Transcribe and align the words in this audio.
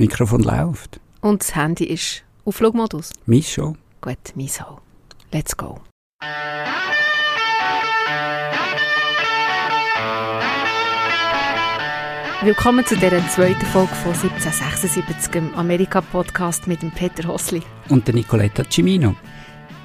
Mikrofon 0.00 0.42
läuft. 0.42 0.98
Und 1.20 1.42
das 1.42 1.54
Handy 1.54 1.84
ist 1.84 2.24
auf 2.46 2.56
Flugmodus? 2.56 3.12
Mein 3.26 3.42
schon. 3.42 3.76
Gut, 4.00 4.16
mein 4.34 4.48
auch. 4.60 4.80
Let's 5.30 5.54
go. 5.54 5.78
Willkommen 12.42 12.86
zu 12.86 12.96
dieser 12.96 13.28
zweiten 13.28 13.66
Folge 13.66 13.94
von 13.96 14.14
1776, 14.14 15.32
dem 15.32 15.54
Amerika-Podcast 15.54 16.66
mit 16.66 16.80
dem 16.80 16.90
Peter 16.90 17.28
Hossli. 17.28 17.62
Und 17.90 18.06
der 18.06 18.14
Nicoletta 18.14 18.64
Cimino. 18.64 19.14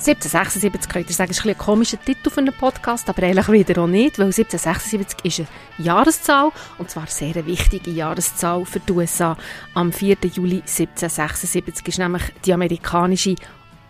1776 0.08 0.92
könnt 0.92 1.10
ihr 1.10 1.16
sagen, 1.16 1.32
ist 1.32 1.44
ein, 1.44 1.50
ein 1.50 1.58
komischer 1.58 2.00
Titel 2.00 2.30
für 2.30 2.40
einen 2.40 2.54
Podcast, 2.54 3.10
aber 3.10 3.24
eigentlich 3.24 3.48
wieder 3.48 3.82
auch 3.82 3.88
nicht, 3.88 4.20
weil 4.20 4.28
1776 4.28 5.18
ist 5.24 5.40
eine 5.40 5.86
Jahreszahl, 5.86 6.52
und 6.78 6.92
zwar 6.92 7.04
eine 7.04 7.12
sehr 7.12 7.46
wichtige 7.48 7.90
Jahreszahl 7.90 8.66
für 8.66 8.80
die 8.80 8.92
USA. 8.92 9.36
Am 9.74 9.92
4. 9.92 10.18
Juli 10.32 10.58
1776 10.58 11.88
ist 11.88 11.98
nämlich 11.98 12.22
die 12.46 12.54
amerikanische 12.54 13.36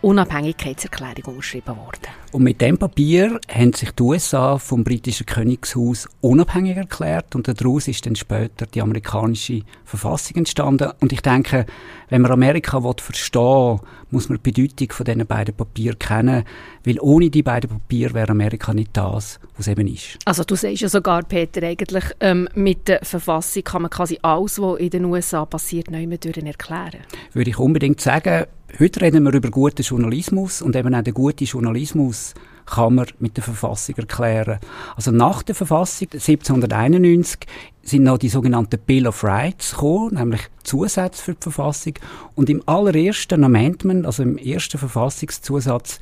Unabhängigkeitserklärung 0.02 1.24
unterschrieben 1.24 1.76
worden. 1.76 2.08
Und 2.32 2.42
mit 2.42 2.60
dem 2.60 2.76
Papier 2.76 3.40
haben 3.48 3.72
sich 3.72 3.90
die 3.92 4.02
USA 4.02 4.58
vom 4.58 4.84
britischen 4.84 5.26
Königshaus 5.26 6.08
unabhängig 6.20 6.76
erklärt 6.76 7.34
und 7.34 7.48
daraus 7.48 7.88
ist 7.88 8.04
dann 8.04 8.14
später 8.14 8.66
die 8.66 8.82
amerikanische 8.82 9.62
Verfassung 9.84 10.36
entstanden. 10.36 10.90
Und 11.00 11.12
ich 11.12 11.22
denke, 11.22 11.66
wenn 12.10 12.22
man 12.22 12.30
Amerika 12.30 12.80
verstehen 12.80 13.42
will, 13.42 13.80
muss 14.10 14.28
man 14.28 14.38
die 14.42 14.52
Bedeutung 14.52 14.92
von 14.92 15.04
diesen 15.04 15.26
beiden 15.26 15.54
Papieren 15.54 15.98
kennen, 15.98 16.44
weil 16.84 17.00
ohne 17.00 17.30
die 17.30 17.42
beiden 17.42 17.70
Papiere 17.70 18.14
wäre 18.14 18.30
Amerika 18.30 18.74
nicht 18.74 18.90
das, 18.96 19.40
was 19.56 19.68
eben 19.68 19.88
ist. 19.88 20.18
Also 20.24 20.44
du 20.44 20.54
sagst 20.56 20.82
ja 20.82 20.88
sogar, 20.88 21.22
Peter, 21.22 21.62
eigentlich 21.62 22.04
ähm, 22.20 22.48
mit 22.54 22.88
der 22.88 23.00
Verfassung 23.02 23.64
kann 23.64 23.82
man 23.82 23.90
quasi 23.90 24.18
alles, 24.22 24.60
was 24.60 24.78
in 24.78 24.90
den 24.90 25.04
USA 25.06 25.44
passiert, 25.44 25.90
neu 25.90 26.06
erklären. 26.06 27.00
Würde 27.32 27.50
ich 27.50 27.58
unbedingt 27.58 28.00
sagen, 28.00 28.46
Heute 28.78 29.00
reden 29.00 29.24
wir 29.24 29.32
über 29.32 29.50
guten 29.50 29.80
Journalismus 29.80 30.60
und 30.60 30.76
eben 30.76 30.94
auch 30.94 31.00
den 31.00 31.14
guten 31.14 31.44
Journalismus 31.44 32.34
kann 32.66 32.96
man 32.96 33.06
mit 33.20 33.38
der 33.38 33.44
Verfassung 33.44 33.96
erklären. 33.96 34.58
Also 34.94 35.12
nach 35.12 35.42
der 35.42 35.54
Verfassung 35.54 36.08
1791 36.12 37.38
sind 37.82 38.02
noch 38.02 38.18
die 38.18 38.28
sogenannten 38.28 38.78
Bill 38.78 39.06
of 39.06 39.24
Rights 39.24 39.70
gekommen, 39.70 40.16
nämlich 40.16 40.42
Zusätze 40.62 41.22
für 41.22 41.32
die 41.32 41.42
Verfassung. 41.42 41.94
Und 42.34 42.50
im 42.50 42.62
allerersten 42.66 43.44
Amendment, 43.44 44.04
also 44.04 44.22
im 44.22 44.36
ersten 44.36 44.76
Verfassungszusatz, 44.76 45.98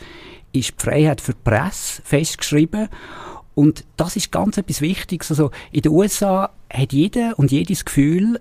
ist 0.53 0.71
die 0.71 0.83
Freiheit 0.83 1.21
für 1.21 1.35
die 1.35 1.43
Presse 1.45 2.03
festgeschrieben. 2.03 2.89
Und 3.55 3.85
das 3.97 4.17
ist 4.17 4.33
ganz 4.33 4.59
etwas 4.59 4.81
Wichtiges. 4.81 5.31
Also 5.31 5.53
in 5.71 5.83
den 5.83 5.93
USA 5.93 6.51
hat 6.73 6.93
jeder 6.93 7.39
und 7.39 7.53
jedes 7.53 7.85
Gefühl, 7.85 8.41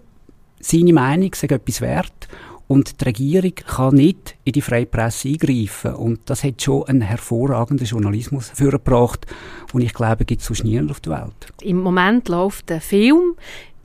seine 0.59 0.93
Meinung 0.93 1.35
sei 1.35 1.47
etwas 1.49 1.81
wert. 1.81 2.27
Und 2.67 3.01
die 3.01 3.05
Regierung 3.05 3.55
kann 3.55 3.95
nicht 3.95 4.35
in 4.45 4.53
die 4.53 4.61
freie 4.61 4.85
Presse 4.85 5.29
eingreifen. 5.29 5.95
Und 5.95 6.21
das 6.25 6.43
hat 6.43 6.61
schon 6.61 6.87
einen 6.87 7.01
hervorragenden 7.01 7.85
Journalismus 7.85 8.49
vorgebracht, 8.49 9.25
und 9.73 9.81
ich 9.81 9.93
glaube, 9.93 10.25
gibt 10.25 10.41
es 10.41 10.47
sonst 10.47 10.63
niemand 10.63 10.91
auf 10.91 10.99
der 10.99 11.13
Welt. 11.13 11.53
Im 11.61 11.79
Moment 11.79 12.29
läuft 12.29 12.69
der 12.69 12.79
Film 12.79 13.35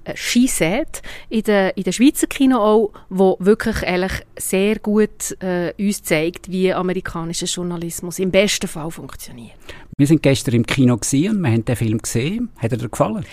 äh, 0.04 0.12
She 0.14 0.46
Said 0.46 1.02
in 1.28 1.42
der, 1.42 1.76
in 1.76 1.82
der 1.82 1.92
Schweizer 1.92 2.26
Kino 2.26 2.58
auch, 2.58 2.92
wo 3.08 3.36
wirklich 3.40 3.82
ehrlich 3.82 4.12
sehr 4.38 4.78
gut 4.78 5.36
äh, 5.40 5.72
uns 5.78 6.02
zeigt, 6.02 6.50
wie 6.50 6.72
amerikanischer 6.72 7.46
Journalismus 7.46 8.18
im 8.18 8.30
besten 8.30 8.68
Fall 8.68 8.90
funktioniert. 8.90 9.56
Wir 9.96 10.06
sind 10.06 10.22
gestern 10.22 10.54
im 10.54 10.66
Kino 10.66 10.94
und 10.94 11.12
wir 11.12 11.30
haben 11.30 11.64
den 11.64 11.76
Film 11.76 11.98
gesehen. 11.98 12.50
Hat 12.58 12.72
er 12.72 12.78
dir 12.78 12.88
gefallen? 12.88 13.24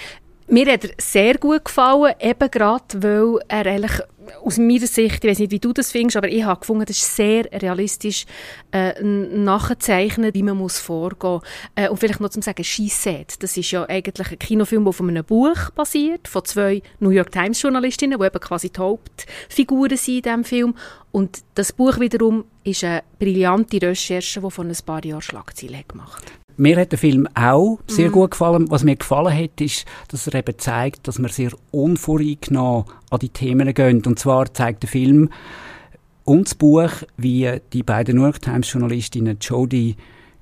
Mir 0.47 0.71
hat 0.71 0.85
er 0.85 0.91
sehr 0.99 1.38
gut 1.39 1.66
gefallen, 1.66 2.13
eben 2.19 2.51
gerade, 2.51 2.83
weil 3.01 3.39
er 3.47 3.66
eigentlich 3.66 3.99
aus 4.44 4.58
meiner 4.58 4.88
Sicht, 4.88 5.23
ich 5.23 5.30
weiß 5.30 5.40
nicht, 5.40 5.52
wie 5.52 5.59
du 5.59 5.73
das 5.73 5.92
findest, 5.92 6.18
aber 6.18 6.30
ich 6.30 6.44
habe 6.44 6.59
gefunden, 6.59 6.86
das 6.86 6.98
ist 6.98 7.16
sehr 7.16 7.45
realistisch 7.52 8.26
äh, 8.72 9.02
nachzeichnen, 9.04 10.34
wie 10.34 10.44
man 10.44 10.58
muss 10.58 10.80
vorgehen. 10.80 11.42
Äh, 11.76 11.90
und 11.90 11.98
vielleicht 11.98 12.20
noch 12.20 12.30
zum 12.30 12.41
sagen, 12.41 12.64
She 12.64 12.88
Said, 12.90 13.41
das 13.41 13.58
ist 13.58 13.72
ja 13.72 13.88
eigentlich 13.88 14.31
ein 14.31 14.40
Kinofilm, 14.40 14.84
der 14.84 14.94
von 14.94 15.09
einem 15.09 15.25
Buch 15.25 15.72
basiert, 15.75 16.28
von 16.28 16.46
zwei 16.46 16.81
New 17.00 17.09
York 17.09 17.31
Times 17.31 17.62
Journalistinnen, 17.62 18.19
die 18.19 18.25
eben 18.25 18.40
quasi 18.40 18.69
die 18.69 18.80
Hauptfiguren 18.80 19.97
sind 19.97 20.16
in 20.16 20.22
diesem 20.22 20.44
Film. 20.44 20.75
Und 21.12 21.44
das 21.56 21.72
Buch 21.72 22.00
wiederum 22.00 22.46
ist 22.64 22.84
eine 22.84 23.03
brillante 23.19 23.81
Recherche, 23.81 24.41
die 24.41 24.52
von 24.52 24.68
ein 24.68 24.78
paar 24.85 25.06
Jahren 25.06 25.22
Schlagzeilen 25.22 25.84
gemacht 25.88 26.25
hat. 26.25 26.44
Mir 26.57 26.77
hat 26.77 26.91
der 26.91 26.99
Film 26.99 27.27
auch 27.35 27.79
sehr 27.88 28.09
mhm. 28.09 28.13
gut 28.13 28.31
gefallen. 28.31 28.69
Was 28.69 28.83
mir 28.83 28.95
gefallen 28.95 29.38
hat, 29.38 29.59
ist, 29.59 29.85
dass 30.07 30.27
er 30.27 30.35
eben 30.35 30.57
zeigt, 30.57 31.07
dass 31.07 31.19
man 31.19 31.31
sehr 31.31 31.51
unvoreingenommen 31.71 32.85
an 33.09 33.19
die 33.19 33.29
Themen 33.29 33.73
geht. 33.73 34.07
Und 34.07 34.19
zwar 34.19 34.53
zeigt 34.53 34.83
der 34.83 34.89
Film 34.89 35.29
und 36.23 36.47
das 36.47 36.55
Buch, 36.55 36.89
wie 37.17 37.59
die 37.73 37.83
beiden 37.83 38.16
New 38.16 38.23
York 38.23 38.41
Times 38.41 38.71
Journalistinnen 38.71 39.38
Jodie 39.39 39.95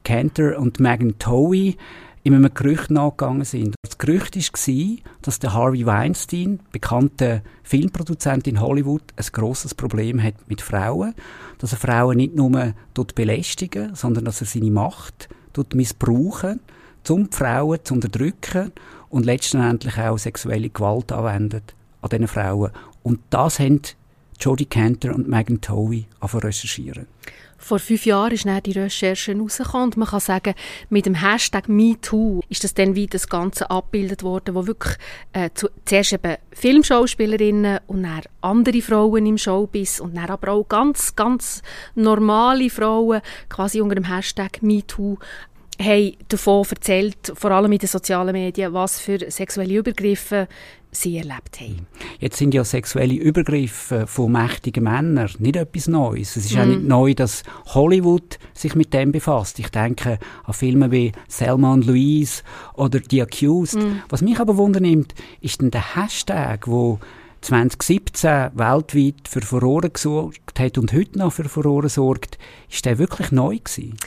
Cantor 0.03 0.57
und 0.57 0.79
Megan 0.79 1.17
Towie 1.19 1.77
in 2.23 2.33
einem 2.33 2.53
Gerücht 2.53 2.89
nachgegangen 2.89 3.43
sind. 3.43 3.75
Das 3.83 3.97
Gerücht 3.97 4.35
war, 4.35 4.97
dass 5.21 5.39
der 5.39 5.53
Harvey 5.53 5.85
Weinstein, 5.85 6.61
bekannter 6.71 7.41
Filmproduzent 7.63 8.47
in 8.47 8.61
Hollywood, 8.61 9.03
ein 9.17 9.25
grosses 9.31 9.75
Problem 9.75 10.23
hat 10.23 10.35
mit 10.47 10.61
Frauen. 10.61 11.13
Dass 11.59 11.73
er 11.73 11.77
Frauen 11.77 12.17
nicht 12.17 12.35
nur 12.35 12.73
belästigen, 13.15 13.95
sondern 13.95 14.25
dass 14.25 14.41
er 14.41 14.47
seine 14.47 14.71
Macht 14.71 15.27
missbrauchen, 15.73 16.61
um 17.09 17.29
die 17.29 17.35
Frauen 17.35 17.79
zu 17.83 17.93
unterdrücken 17.93 18.71
und 19.09 19.25
letztendlich 19.25 19.97
auch 19.97 20.17
sexuelle 20.17 20.69
Gewalt 20.69 21.11
anwendet 21.11 21.75
an 22.01 22.09
diesen 22.09 22.27
Frauen. 22.27 22.71
Und 23.03 23.19
das 23.29 23.59
haben 23.59 23.81
Jodie 24.39 24.65
Cantor 24.65 25.13
und 25.13 25.27
Megan 25.27 25.61
Towie 25.61 26.07
recherchieren. 26.21 27.07
Vor 27.63 27.79
fünf 27.79 28.05
Jahren 28.05 28.33
ist 28.33 28.45
die 28.65 28.71
Recherche 28.73 29.37
rausgekommen 29.37 29.85
und 29.85 29.97
man 29.97 30.09
kann 30.09 30.19
sagen, 30.19 30.53
mit 30.89 31.05
dem 31.05 31.15
Hashtag 31.15 31.69
MeToo 31.69 32.41
ist 32.49 32.65
das 32.65 32.73
dann 32.73 32.93
wie 32.93 33.07
das 33.07 33.29
Ganze 33.29 33.71
abgebildet 33.71 34.21
worden, 34.21 34.53
wo 34.53 34.67
wirklich 34.67 34.97
äh, 35.31 35.49
zu, 35.53 35.69
zuerst 35.85 36.11
eben 36.11 36.35
Filmschauspielerinnen 36.51 37.79
und 37.87 38.03
dann 38.03 38.23
andere 38.41 38.81
Frauen 38.81 39.25
im 39.25 39.37
Showbiz 39.37 40.01
und 40.01 40.17
dann 40.17 40.29
aber 40.29 40.51
auch 40.51 40.67
ganz, 40.67 41.15
ganz 41.15 41.61
normale 41.95 42.69
Frauen 42.69 43.21
quasi 43.47 43.79
unter 43.79 43.95
dem 43.95 44.13
Hashtag 44.13 44.61
MeToo 44.61 45.17
haben 45.81 46.13
davon 46.27 46.65
erzählt, 46.69 47.33
vor 47.35 47.51
allem 47.51 47.71
in 47.71 47.79
den 47.79 47.87
sozialen 47.87 48.33
Medien, 48.33 48.73
was 48.73 48.99
für 48.99 49.19
sexuelle 49.31 49.75
Übergriffe 49.75 50.47
sie 50.91 51.17
erlebt 51.17 51.59
haben. 51.59 51.87
Jetzt 52.19 52.37
sind 52.37 52.53
ja 52.53 52.63
sexuelle 52.63 53.15
Übergriffe 53.15 54.05
von 54.07 54.31
mächtigen 54.31 54.83
Männern 54.83 55.29
nicht 55.39 55.55
etwas 55.55 55.87
Neues. 55.87 56.35
Es 56.35 56.45
ist 56.45 56.55
mm. 56.55 56.59
auch 56.59 56.65
nicht 56.65 56.81
mhm. 56.81 56.87
neu, 56.87 57.13
dass 57.13 57.43
Hollywood 57.73 58.37
sich 58.53 58.75
mit 58.75 58.93
dem 58.93 59.11
befasst. 59.11 59.59
Ich 59.59 59.69
denke 59.69 60.19
an 60.43 60.53
Filme 60.53 60.91
wie 60.91 61.11
Selma 61.27 61.73
und 61.73 61.85
Louise 61.85 62.43
oder 62.75 62.99
The 63.09 63.23
Accused. 63.23 63.79
Mm. 63.79 64.01
Was 64.09 64.21
mich 64.21 64.39
aber 64.39 64.57
wundernimmt, 64.57 65.15
ist 65.41 65.61
denn 65.61 65.71
der 65.71 65.95
Hashtag, 65.95 66.67
wo 66.67 66.99
2017 67.41 68.51
weltweit 68.53 69.27
für 69.27 69.41
Furore 69.41 69.89
gesorgt 69.89 70.59
hat 70.59 70.77
und 70.77 70.93
heute 70.93 71.19
noch 71.19 71.33
für 71.33 71.45
Furore 71.45 71.89
sorgt, 71.89 72.37
ist 72.69 72.85
der 72.85 72.97
wirklich 72.97 73.31
neu 73.31 73.57
gewesen? 73.57 73.97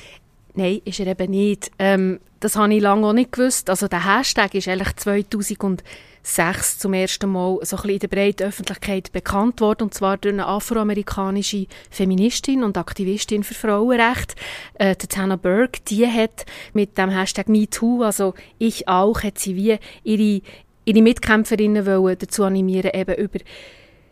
Nein, 0.57 0.81
ist 0.87 0.99
er 1.01 1.07
eben 1.07 1.31
nicht. 1.31 1.71
Ähm, 1.79 2.19
das 2.41 2.57
habe 2.57 2.75
ich 2.75 2.81
lange 2.81 3.07
auch 3.07 3.13
nicht 3.13 3.33
gewusst. 3.33 3.69
Also 3.69 3.89
der 3.89 4.07
Hashtag 4.07 4.55
ist 4.55 4.69
eigentlich 4.69 4.97
2006 4.97 6.79
zum 6.79 6.95
ersten 6.95 7.31
Mal 7.31 7.59
so 7.61 7.77
ein 7.77 7.83
bisschen 7.83 7.91
in 7.91 7.99
der 7.99 8.09
breiten 8.09 8.43
Öffentlichkeit 8.45 9.13
bekannt 9.13 9.61
worden, 9.61 9.85
und 9.85 9.95
zwar 9.95 10.17
durch 10.17 10.33
eine 10.33 10.47
afroamerikanische 10.47 11.67
Feministin 11.91 12.65
und 12.65 12.79
Aktivistin 12.79 13.45
für 13.45 13.53
Frauenrecht, 13.53 14.35
äh, 14.79 14.97
Tana 14.97 15.37
Burke. 15.37 15.81
Die 15.89 16.07
hat 16.07 16.47
mit 16.73 16.97
dem 16.97 17.11
Hashtag 17.11 17.51
MeToo, 17.51 18.03
also 18.03 18.33
ich 18.57 18.89
auch, 18.89 19.23
hat 19.23 19.39
sie 19.39 19.57
wie 19.57 19.79
ihre, 20.05 20.43
ihre 20.87 21.03
Mitkämpferinnen 21.03 21.85
wollen 21.85 22.17
dazu 22.19 22.45
animieren, 22.45 22.93
eben 22.95 23.15
über 23.15 23.41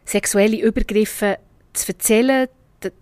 sexuelle 0.04 0.60
Übergriffe 0.60 1.38
zu 1.72 1.88
erzählen, 1.88 2.48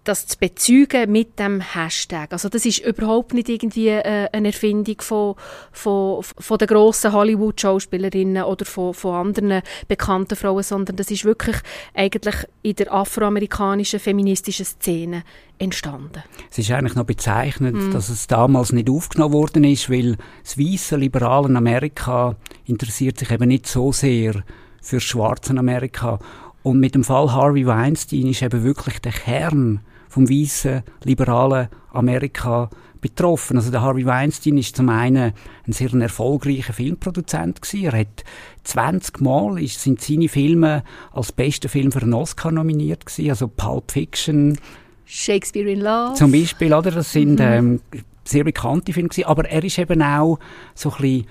das 0.05 0.27
zu 0.27 0.39
bezeugen 0.39 1.11
mit 1.11 1.39
dem 1.39 1.61
Hashtag. 1.61 2.33
Also 2.33 2.49
das 2.49 2.65
ist 2.67 2.79
überhaupt 2.79 3.35
nicht 3.35 3.49
irgendwie 3.49 3.89
äh, 3.89 4.29
eine 4.33 4.49
Erfindung 4.49 5.01
von, 5.01 5.35
von, 5.73 6.23
von 6.23 6.59
den 6.59 6.69
grossen 6.69 7.13
Hollywood-Schauspielerinnen 7.13 8.45
oder 8.45 8.65
von, 8.65 8.95
von 8.95 9.27
anderen 9.27 9.63
bekannten 9.89 10.37
Frauen, 10.37 10.63
sondern 10.63 10.97
das 10.97 11.11
ist 11.11 11.25
wirklich 11.25 11.57
eigentlich 11.95 12.37
in 12.63 12.77
der 12.77 12.93
afroamerikanischen 12.93 14.01
feministischen 14.01 14.67
Szene 14.67 15.25
entstanden. 15.59 16.23
Es 16.51 16.59
ist 16.59 16.71
eigentlich 16.71 16.97
noch 16.97 17.05
bezeichnend, 17.05 17.77
mm. 17.77 17.91
dass 17.93 18.09
es 18.09 18.27
damals 18.27 18.73
nicht 18.73 18.91
aufgenommen 18.91 19.35
worden 19.35 19.65
ist, 19.65 19.91
weil 19.91 20.17
das 20.43 20.59
weiße 20.59 20.97
liberale 20.97 21.57
Amerika 21.57 22.37
interessiert 22.67 23.19
sich 23.19 23.31
eben 23.31 23.49
nicht 23.49 23.67
so 23.67 23.93
sehr 23.93 24.43
für 24.83 25.01
schwarzen 25.01 25.59
Amerika 25.59 26.19
und 26.63 26.79
mit 26.79 26.95
dem 26.95 27.05
Fall 27.05 27.33
Harvey 27.33 27.67
Weinstein 27.67 28.27
ist 28.27 28.43
eben 28.43 28.63
wirklich 28.63 29.01
der 29.01 29.13
Kern 29.13 29.81
vom 30.09 30.29
weißen 30.29 30.83
liberalen 31.05 31.69
Amerika 31.93 32.71
betroffen. 33.01 33.57
Also 33.57 33.71
der 33.71 33.83
Harvey 33.83 34.07
Weinstein 34.07 34.57
ist 34.57 34.77
zum 34.77 34.89
einen 34.89 35.33
ein 35.67 35.73
sehr 35.73 35.93
erfolgreicher 35.93 36.73
Filmproduzent 36.73 37.61
gewesen. 37.61 37.85
Er 37.85 38.01
hat 38.01 38.25
20 38.65 39.21
Mal 39.21 39.61
ist, 39.61 39.83
sind 39.83 40.01
seine 40.01 40.29
Filme 40.29 40.85
als 41.13 41.33
bester 41.33 41.69
Film 41.69 41.93
für 41.93 42.03
einen 42.03 42.15
Oscar 42.15 42.53
nominiert 42.53 43.05
gewesen. 43.05 43.31
Also 43.31 43.49
Pulp 43.49 43.91
Fiction. 43.91 44.59
Shakespeare 45.05 45.71
in 45.71 45.81
Love. 45.81 46.15
Zum 46.15 46.31
Beispiel, 46.31 46.73
oder? 46.73 46.91
Das 46.91 47.13
sind 47.13 47.41
mhm. 47.41 47.41
ähm, 47.41 47.81
sehr 48.25 48.45
bekannte 48.45 48.93
Filme 48.93 49.09
gewesen. 49.09 49.27
Aber 49.27 49.49
er 49.49 49.65
ist 49.65 49.79
eben 49.79 50.01
auch 50.03 50.39
so 50.75 50.91
ein 50.91 50.97
bisschen 51.01 51.27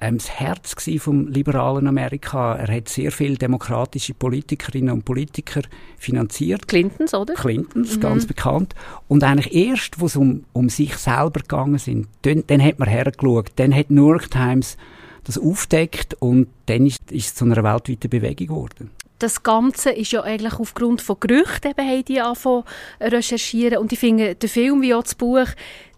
ähm, 0.00 0.18
das 0.18 0.30
Herz 0.30 0.74
vom 0.98 1.28
liberalen 1.28 1.86
Amerika. 1.86 2.54
Er 2.54 2.74
hat 2.74 2.88
sehr 2.88 3.12
viele 3.12 3.36
demokratische 3.36 4.14
Politikerinnen 4.14 4.92
und 4.92 5.04
Politiker 5.04 5.62
finanziert. 5.98 6.68
Clintons, 6.68 7.14
oder? 7.14 7.34
Clintons, 7.34 7.96
mhm. 7.96 8.00
ganz 8.00 8.26
bekannt. 8.26 8.74
Und 9.08 9.24
eigentlich 9.24 9.54
erst, 9.54 10.00
wo 10.00 10.06
es 10.06 10.16
um, 10.16 10.44
um 10.52 10.68
sich 10.68 10.96
selber 10.96 11.40
gegangen 11.40 11.78
sind, 11.78 12.08
dann, 12.22 12.44
dann 12.46 12.62
hat 12.62 12.78
man 12.78 12.88
hergeschaut. 12.88 13.52
Dann 13.56 13.74
hat 13.74 13.90
New 13.90 14.08
York 14.08 14.30
Times 14.30 14.76
das 15.24 15.38
aufdeckt 15.38 16.14
und 16.14 16.48
dann 16.66 16.86
ist, 16.86 17.12
ist 17.12 17.26
es 17.26 17.34
zu 17.34 17.44
einer 17.44 17.62
weltweiten 17.62 18.08
Bewegung 18.08 18.46
geworden 18.46 18.90
das 19.20 19.42
Ganze 19.42 19.90
ist 19.90 20.12
ja 20.12 20.22
eigentlich 20.22 20.54
aufgrund 20.54 21.02
von 21.02 21.16
Gerüchten 21.20 21.70
eben, 21.70 21.88
haben 21.88 22.04
die 22.04 22.20
angefangen 22.20 22.64
recherchieren. 23.00 23.78
Und 23.78 23.92
ich 23.92 23.98
finde, 23.98 24.34
der 24.34 24.48
Film 24.48 24.82
wie 24.82 24.94
auch 24.94 25.02
das 25.02 25.14
Buch 25.14 25.46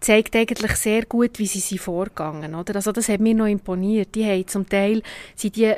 zeigt 0.01 0.37
eigentlich 0.37 0.73
sehr 0.73 1.05
gut, 1.07 1.39
wie 1.39 1.47
sie 1.47 1.61
sie 1.61 1.79
vorgegangen, 1.79 2.55
oder? 2.55 2.77
Also 2.77 2.93
das 2.93 3.09
hat 3.09 3.21
mir 3.21 3.35
noch 3.35 3.47
imponiert. 3.47 4.15
Die 4.15 4.25
haben 4.25 4.47
zum 4.47 4.69
Teil, 4.69 5.03
sind 5.37 5.57
die 5.57 5.73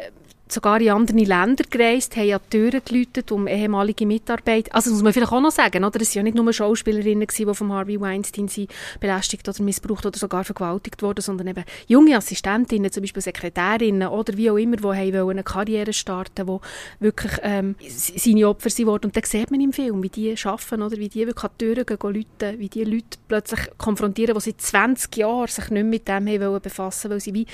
sogar 0.49 0.81
in 0.81 0.91
andere 0.91 1.17
Länder 1.17 1.65
gereist, 1.69 2.17
haben 2.17 2.33
an 2.33 2.41
die 2.45 2.59
Türen 2.59 2.83
geläutet, 2.85 3.33
um 3.33 3.47
ehemalige 3.47 4.07
Mitarbeiter, 4.07 4.75
also 4.75 4.91
das 4.91 4.95
muss 4.95 5.03
man 5.03 5.13
vielleicht 5.13 5.33
auch 5.33 5.41
noch 5.41 5.51
sagen, 5.51 5.85
oder? 5.85 6.01
Es 6.01 6.15
waren 6.15 6.27
ja 6.27 6.33
nicht 6.33 6.37
nur 6.37 6.53
Schauspielerinnen, 6.53 7.27
die 7.27 7.55
von 7.55 7.73
Harvey 7.73 8.01
Weinstein 8.01 8.49
sind, 8.49 8.71
belästigt 9.01 9.49
oder 9.49 9.63
missbraucht 9.63 10.05
oder 10.07 10.19
sogar 10.19 10.45
vergewaltigt 10.45 11.03
wurden, 11.03 11.23
sondern 11.23 11.49
eben 11.49 11.65
junge 11.87 12.17
Assistentinnen, 12.17 12.93
zum 12.93 13.03
Beispiel 13.03 13.23
Sekretärinnen 13.23 14.09
oder 14.09 14.37
wie 14.37 14.51
auch 14.51 14.57
immer, 14.57 14.77
die 14.77 14.87
eine 14.87 15.43
Karriere 15.43 15.93
starten 15.93 16.47
die 16.47 16.59
wirklich 17.01 17.33
ähm, 17.43 17.77
seine 17.89 18.49
Opfer 18.49 18.71
sind. 18.71 18.89
Und 18.89 19.17
dann 19.17 19.23
sieht 19.25 19.51
man 19.51 19.61
im 19.61 19.73
Film, 19.73 20.03
wie 20.03 20.09
die 20.09 20.35
arbeiten, 20.45 20.83
oder? 20.83 20.97
wie 20.99 21.09
die 21.09 21.27
wirklich 21.27 21.45
an 21.45 21.51
die 21.61 21.65
Türen 21.65 21.87
gehen, 21.87 21.99
läuten, 22.01 22.59
wie 22.59 22.69
die 22.69 22.85
Leute 22.85 23.19
plötzlich 23.29 23.61
konfrontieren, 23.79 24.35
die 24.35 24.41
seit 24.41 24.61
20 24.61 25.17
Jahren 25.17 25.49
sich 25.49 25.71
nicht 25.71 25.87
mit 25.87 26.09
dem 26.09 26.25
befassen 26.61 27.11
weil 27.11 27.21
sie 27.21 27.35
wie 27.35 27.47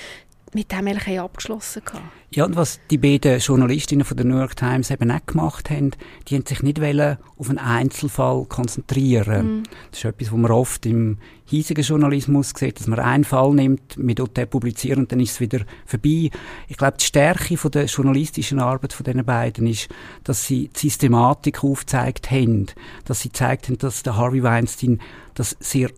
mit 0.53 0.71
dem 0.71 0.87
eigentlich 0.87 1.19
abgeschlossen 1.19 1.81
hatten. 1.85 2.21
Ja, 2.33 2.45
und 2.45 2.55
was 2.55 2.79
die 2.89 2.97
beiden 2.97 3.39
Journalistinnen 3.39 4.05
von 4.05 4.15
der 4.15 4.25
New 4.25 4.37
York 4.37 4.55
Times 4.55 4.89
eben 4.89 5.11
auch 5.11 5.25
gemacht 5.25 5.69
haben, 5.69 5.91
die 6.27 6.35
haben 6.35 6.45
sich 6.45 6.63
nicht 6.63 6.79
auf 6.81 7.49
einen 7.49 7.57
Einzelfall 7.57 8.45
konzentrieren. 8.45 9.61
Mm. 9.61 9.63
Das 9.89 9.99
ist 9.99 10.05
etwas, 10.05 10.31
was 10.31 10.37
man 10.37 10.51
oft 10.51 10.85
im 10.85 11.17
hiesigen 11.43 11.83
Journalismus 11.83 12.53
sieht, 12.55 12.79
dass 12.79 12.87
man 12.87 12.99
einen 12.99 13.25
Fall 13.25 13.53
nimmt, 13.53 13.97
mit 13.97 14.19
den 14.19 14.49
publizieren 14.49 14.99
und 14.99 15.11
dann 15.11 15.19
ist 15.19 15.31
es 15.31 15.39
wieder 15.41 15.59
vorbei. 15.85 16.29
Ich 16.69 16.77
glaube, 16.77 16.97
die 16.97 17.05
Stärke 17.05 17.57
von 17.57 17.71
der 17.71 17.85
journalistischen 17.85 18.61
Arbeit 18.61 18.93
von 18.93 19.03
diesen 19.03 19.25
beiden 19.25 19.67
ist, 19.67 19.89
dass 20.23 20.47
sie 20.47 20.69
die 20.69 20.79
Systematik 20.79 21.65
aufgezeigt 21.65 22.31
haben, 22.31 22.67
dass 23.03 23.19
sie 23.19 23.29
gezeigt 23.29 23.67
haben, 23.67 23.77
dass 23.77 24.03
der 24.03 24.15
Harvey 24.15 24.41
Weinstein 24.41 25.01
das 25.33 25.57
sehr 25.59 25.89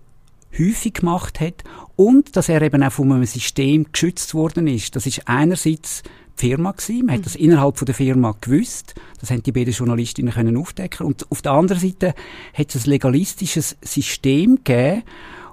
häufig 0.58 0.94
gemacht 0.94 1.40
hat 1.40 1.64
und 1.96 2.36
dass 2.36 2.50
er 2.50 2.62
eben 2.62 2.84
auch 2.84 2.92
von 2.92 3.12
einem 3.12 3.26
System 3.26 3.88
geschützt 3.92 4.34
worden 4.34 4.68
ist. 4.68 4.96
Das 4.96 5.06
ist 5.06 5.28
einerseits 5.28 6.04
die 6.40 6.48
Firma 6.48 6.72
gewesen. 6.72 7.06
Man 7.06 7.06
mhm. 7.06 7.20
hat 7.20 7.26
das 7.26 7.36
innerhalb 7.36 7.78
von 7.78 7.86
der 7.86 7.96
Firma 7.96 8.36
gewusst. 8.40 8.96
Das 9.20 9.32
haben 9.32 9.44
die 9.44 9.52
beiden 9.52 9.74
Journalistinnen 9.74 10.34
können 10.34 10.58
aufdecken. 10.58 11.06
Und 11.06 11.30
auf 11.32 11.42
der 11.42 11.54
anderen 11.54 11.82
Seite 11.82 12.14
hat 12.54 12.74
es 12.74 12.86
ein 12.86 12.90
legalistisches 12.90 13.78
System 13.82 14.58
gegeben, 14.64 15.04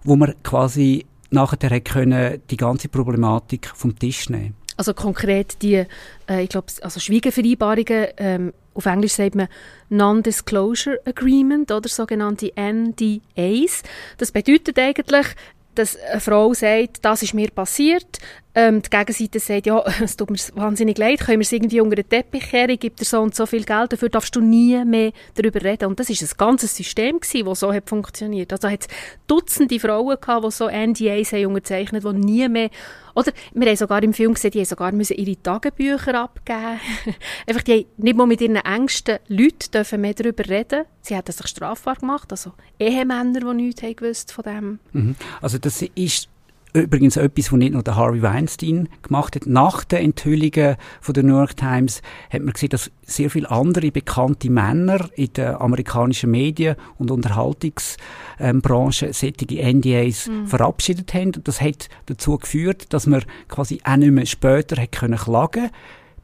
wo 0.04 0.16
man 0.16 0.34
quasi 0.42 1.06
nachher 1.30 1.80
können 1.80 2.40
die 2.50 2.56
ganze 2.56 2.88
Problematik 2.88 3.70
vom 3.74 3.98
Tisch 3.98 4.28
nehmen. 4.30 4.54
Also 4.76 4.94
konkret 4.94 5.60
die, 5.62 5.84
äh, 6.26 6.42
ich 6.42 6.48
glaube, 6.48 6.68
also 6.80 7.00
Schwiegevereinbarungen, 7.00 8.06
ähm, 8.16 8.52
auf 8.80 8.86
Englisch 8.86 9.12
sagt 9.12 9.34
man 9.34 9.48
Non-Disclosure 9.90 11.00
Agreement 11.04 11.70
oder 11.70 11.88
sogenannte 11.88 12.50
NDAs. 12.56 13.82
Das 14.16 14.32
bedeutet 14.32 14.78
eigentlich, 14.78 15.26
dass 15.74 15.96
eine 15.96 16.20
Frau 16.20 16.54
sagt, 16.54 17.04
das 17.04 17.22
ist 17.22 17.34
mir 17.34 17.50
passiert. 17.50 18.18
Ähm, 18.52 18.82
die 18.82 18.90
Gegenseite 18.90 19.38
sagt, 19.38 19.66
ja, 19.66 19.84
es 20.02 20.16
tut 20.16 20.30
mir 20.30 20.38
wahnsinnig 20.54 20.98
leid, 20.98 21.20
können 21.20 21.38
wir 21.38 21.44
es 21.44 21.52
irgendwie 21.52 21.80
unter 21.80 21.96
den 21.96 22.08
Teppich 22.08 22.50
kehren, 22.50 22.78
gibt 22.78 23.00
dir 23.00 23.04
so 23.04 23.20
und 23.20 23.34
so 23.34 23.46
viel 23.46 23.64
Geld, 23.64 23.92
dafür 23.92 24.08
darfst 24.08 24.34
du 24.34 24.40
nie 24.40 24.84
mehr 24.84 25.12
darüber 25.34 25.62
reden. 25.62 25.86
Und 25.86 26.00
das 26.00 26.10
ist 26.10 26.22
ein 26.22 26.36
ganzes 26.36 26.76
System 26.76 27.20
gewesen, 27.20 27.46
das 27.46 27.60
so 27.60 27.72
hat 27.72 27.88
funktioniert. 27.88 28.52
Also 28.52 28.68
hat 28.68 28.88
Dutzende 29.28 29.78
Frauen 29.78 30.16
gehabt, 30.20 30.44
die 30.44 30.50
so 30.50 30.68
NDAs 30.68 31.32
haben 31.32 31.46
unterzeichnet, 31.46 32.04
die 32.04 32.12
nie 32.12 32.48
mehr, 32.48 32.70
oder 33.14 33.32
wir 33.52 33.68
haben 33.68 33.76
sogar 33.76 34.02
im 34.02 34.12
Film 34.12 34.34
gesehen, 34.34 34.50
die 34.50 34.58
haben 34.58 34.66
sogar 34.66 34.92
müssen 34.92 35.16
ihre 35.16 35.40
Tagebücher 35.40 36.14
abgeben. 36.14 36.80
Einfach, 37.46 37.62
die 37.62 37.72
haben 37.72 37.84
nicht 37.98 38.16
mal 38.16 38.26
mit 38.26 38.40
ihren 38.40 38.56
engsten 38.56 39.18
Leuten 39.28 39.70
dürfen 39.72 40.00
mehr 40.00 40.14
darüber 40.14 40.48
reden. 40.48 40.84
Sie 41.02 41.16
haben 41.16 41.30
sich 41.30 41.46
strafbar 41.46 41.96
gemacht, 41.96 42.30
also 42.30 42.52
Ehemänner, 42.78 43.40
die 43.40 43.54
nichts 43.54 43.82
haben 43.82 43.96
gewusst 43.96 44.32
von 44.32 44.44
dem. 44.44 44.78
Mhm. 44.92 45.16
Also 45.40 45.58
das 45.58 45.82
ist 45.94 46.28
Übrigens 46.72 47.16
etwas, 47.16 47.50
was 47.50 47.58
nicht 47.58 47.72
nur 47.72 47.82
der 47.82 47.96
Harvey 47.96 48.22
Weinstein 48.22 48.88
gemacht 49.02 49.34
hat. 49.34 49.46
Nach 49.46 49.82
den 49.84 50.04
Enthüllungen 50.04 50.76
von 51.00 51.14
der 51.14 51.24
New 51.24 51.36
York 51.36 51.56
Times 51.56 52.00
hat 52.30 52.42
man 52.42 52.52
gesehen, 52.52 52.70
dass 52.70 52.90
sehr 53.02 53.30
viele 53.30 53.50
andere 53.50 53.90
bekannte 53.90 54.50
Männer 54.50 55.08
in 55.16 55.32
der 55.32 55.60
amerikanischen 55.60 56.30
Medien- 56.30 56.76
und 56.98 57.10
Unterhaltungsbranche 57.10 59.12
solche 59.12 59.46
NDAs 59.50 60.28
mhm. 60.28 60.46
verabschiedet 60.46 61.12
haben. 61.12 61.32
Und 61.34 61.48
das 61.48 61.60
hat 61.60 61.88
dazu 62.06 62.38
geführt, 62.38 62.92
dass 62.92 63.06
man 63.06 63.24
quasi 63.48 63.80
auch 63.84 63.96
nicht 63.96 64.12
mehr 64.12 64.26
später 64.26 64.80
hat 64.80 64.92
können 64.92 65.18
klagen 65.18 65.70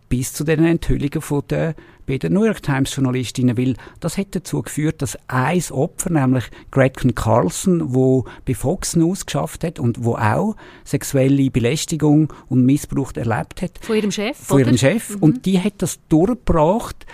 bis 0.08 0.32
zu 0.32 0.44
den 0.44 0.64
Enthüllungen 0.64 1.20
von 1.20 1.42
der 1.48 1.74
bei 2.06 2.18
den 2.18 2.32
New 2.32 2.44
York 2.44 2.62
Times 2.62 2.94
Journalistinnen, 2.94 3.58
weil 3.58 3.74
das 4.00 4.16
hat 4.16 4.28
dazu 4.30 4.62
geführt, 4.62 5.02
dass 5.02 5.18
ein 5.26 5.62
Opfer, 5.70 6.10
nämlich 6.10 6.44
Gretchen 6.70 7.14
Carlson, 7.14 7.94
wo 7.94 8.24
bei 8.46 8.54
Fox 8.54 8.94
News 8.94 9.26
geschafft 9.26 9.64
hat 9.64 9.80
und 9.80 10.04
wo 10.04 10.14
auch 10.14 10.54
sexuelle 10.84 11.50
Belästigung 11.50 12.32
und 12.48 12.64
Missbrauch 12.64 13.12
erlebt 13.16 13.60
hat. 13.60 13.72
Von 13.80 13.96
ihrem 13.96 14.12
Chef? 14.12 14.36
Von 14.36 14.56
oder? 14.56 14.66
ihrem 14.66 14.78
Chef. 14.78 15.16
Mhm. 15.16 15.22
Und 15.22 15.46
die 15.46 15.60
hat 15.60 15.74
das 15.78 15.98
durchgebracht 16.08 17.06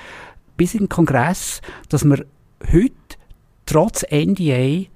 bis 0.56 0.74
in 0.74 0.80
den 0.80 0.88
Kongress, 0.90 1.62
dass 1.88 2.04
man 2.04 2.24
heute 2.70 2.92
trotz 3.66 4.04
NDA 4.10 4.86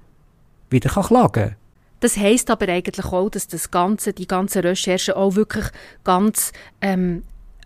wieder 0.69 0.89
klagen 0.89 1.31
kann. 1.31 1.55
Das 1.99 2.15
heisst 2.15 2.51
aber 2.51 2.67
eigentlich 2.69 3.07
auch, 3.07 3.29
dass 3.29 3.47
das 3.47 3.71
ganze, 3.71 4.13
die 4.13 4.27
ganze 4.27 4.63
Recherche 4.63 5.17
auch 5.17 5.35
wirklich 5.35 5.65
ganz 6.03 6.51
ähm, 6.81 7.23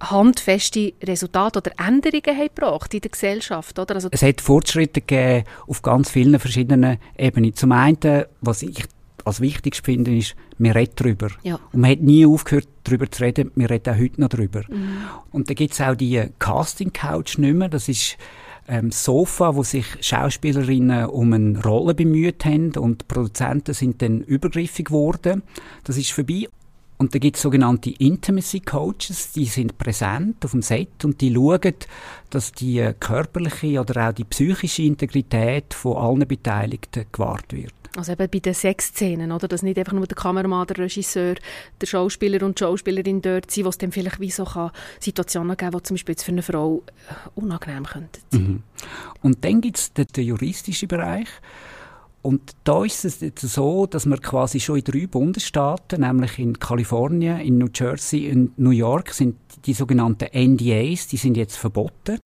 handfeste 0.10 0.94
Resultate 1.04 1.60
oder 1.60 1.72
Änderungen 1.78 2.38
haben 2.38 2.50
gebracht 2.54 2.94
in 2.94 3.02
der 3.02 3.12
Gesellschaft, 3.12 3.78
oder? 3.80 3.96
Also 3.96 4.10
es 4.12 4.22
hat 4.22 4.42
Fortschritte 4.42 5.02
gegeben 5.02 5.46
auf 5.68 5.82
ganz 5.82 6.10
vielen 6.10 6.40
verschiedenen 6.40 6.98
Ebenen. 7.18 7.54
Zum 7.56 7.72
einen, 7.72 8.26
was 8.42 8.62
ich 8.64 8.86
als 9.26 9.42
wichtigst 9.42 9.86
finde, 9.86 10.16
ist, 10.16 10.36
wir 10.58 10.76
reden 10.76 10.94
darüber. 10.96 11.30
Ja. 11.44 11.60
Und 11.72 11.82
man 11.82 11.92
hat 11.92 12.02
nie 12.02 12.26
aufgehört, 12.26 12.68
darüber 12.84 13.10
zu 13.10 13.24
reden. 13.24 13.52
Wir 13.56 13.70
reden 13.70 13.94
auch 13.94 14.00
heute 14.00 14.22
noch 14.22 14.30
darüber. 14.30 14.64
Mhm. 14.68 14.98
Und 15.32 15.50
da 15.50 15.54
gibt 15.54 15.74
es 15.74 15.82
auch 15.82 15.96
die 15.96 16.24
Casting-Couch 16.40 17.38
nicht 17.38 17.54
mehr. 17.54 17.70
Das 17.70 17.88
ist 17.88 18.18
ähm, 18.68 18.92
Sofa, 18.92 19.56
wo 19.56 19.64
sich 19.64 19.86
Schauspielerinnen 20.02 21.06
um 21.06 21.34
eine 21.34 21.62
Rolle 21.62 21.94
bemüht 21.94 22.46
haben 22.46 22.72
und 22.78 23.08
Produzenten 23.08 23.74
sind 23.74 24.02
dann 24.02 24.22
übergriffig 24.22 24.86
geworden. 24.86 25.44
Das 25.84 25.98
ist 25.98 26.12
vorbei. 26.12 26.48
Und 27.02 27.16
da 27.16 27.18
gibt 27.18 27.36
es 27.36 27.42
sogenannte 27.42 27.90
Intimacy 27.90 28.60
Coaches, 28.60 29.32
die 29.32 29.46
sind 29.46 29.80
präsent 29.80 30.46
auf 30.46 30.52
dem 30.52 30.62
Set 30.62 31.04
und 31.04 31.20
die 31.20 31.34
schauen, 31.34 31.74
dass 32.30 32.52
die 32.52 32.92
körperliche 33.00 33.82
oder 33.82 34.10
auch 34.10 34.14
die 34.14 34.24
psychische 34.24 34.84
Integrität 34.84 35.74
von 35.74 35.98
allen 35.98 36.28
Beteiligten 36.28 37.06
gewahrt 37.12 37.54
wird. 37.54 37.74
Also 37.98 38.12
eben 38.12 38.30
bei 38.30 38.38
den 38.38 38.54
Sexszenen, 38.54 39.32
oder? 39.32 39.48
Dass 39.48 39.64
nicht 39.64 39.80
einfach 39.80 39.94
nur 39.94 40.06
der 40.06 40.16
Kameramann, 40.16 40.68
der 40.68 40.78
Regisseur, 40.78 41.34
der 41.82 41.88
Schauspieler 41.88 42.46
und 42.46 42.60
die 42.60 42.64
Schauspielerin 42.64 43.24
dort 43.24 43.50
sind, 43.50 43.66
wo 43.66 43.70
es 43.70 43.80
dann 43.80 43.92
vielleicht 43.92 44.20
wie 44.20 44.30
so 44.30 44.46
kann 44.46 44.70
Situationen 45.00 45.58
geben, 45.58 45.72
die 45.72 45.82
zum 45.82 45.96
Beispiel 45.96 46.14
jetzt 46.14 46.24
für 46.24 46.34
eine 46.34 46.44
Frau 46.44 46.84
äh, 47.10 47.30
unangenehm 47.34 47.86
könnten 47.88 48.22
mhm. 48.32 48.64
Und 49.24 49.44
dann 49.44 49.60
gibt 49.60 49.78
es 49.80 49.92
den, 49.92 50.06
den 50.06 50.26
juristischen 50.26 50.88
Bereich. 50.88 51.30
Und 52.22 52.52
da 52.64 52.86
ist 52.86 53.04
es 53.04 53.20
jetzt 53.22 53.42
so, 53.42 53.88
dass 53.88 54.06
wir 54.06 54.18
quasi 54.18 54.60
schon 54.60 54.78
in 54.78 54.84
drei 54.84 55.08
Bundesstaaten, 55.08 56.02
nämlich 56.02 56.38
in 56.38 56.60
Kalifornien, 56.60 57.40
in 57.40 57.58
New 57.58 57.70
Jersey 57.74 58.32
und 58.32 58.60
New 58.60 58.70
York, 58.70 59.12
sind 59.12 59.38
die 59.66 59.74
sogenannten 59.74 60.28
NDAs, 60.32 61.08
die 61.08 61.18
sind 61.18 61.36
jetzt 61.36 61.58
verboten. 61.58 62.20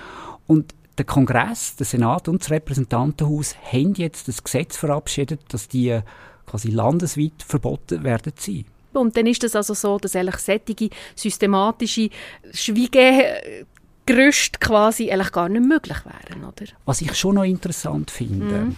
Und 0.47 0.75
der 0.97 1.05
Kongress, 1.05 1.77
der 1.77 1.85
Senat 1.85 2.27
und 2.27 2.41
das 2.41 2.51
Repräsentantenhaus 2.51 3.55
haben 3.71 3.93
jetzt 3.95 4.27
das 4.27 4.43
Gesetz 4.43 4.75
verabschiedet, 4.75 5.39
dass 5.49 5.69
die 5.69 5.97
quasi 6.45 6.71
landesweit 6.71 7.41
verboten 7.45 8.03
werden 8.03 8.33
sein. 8.37 8.65
Und 8.93 9.17
dann 9.17 9.27
ist 9.27 9.43
es 9.43 9.55
also 9.55 9.73
so, 9.73 9.97
dass 9.97 10.15
eigentlich 10.15 10.37
sättige 10.37 10.89
systematische 11.15 12.09
Schweigegerüste 12.53 14.59
quasi 14.59 15.11
eigentlich 15.11 15.33
gar 15.33 15.49
nicht 15.49 15.65
möglich 15.65 15.97
wären, 16.05 16.45
oder? 16.45 16.65
Was 16.85 17.01
ich 17.01 17.13
schon 17.15 17.35
noch 17.35 17.43
interessant 17.43 18.09
finde, 18.11 18.45
mm 18.45 18.75